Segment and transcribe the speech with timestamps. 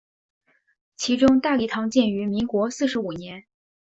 [0.95, 3.45] 其中大礼堂建于民国四十五年。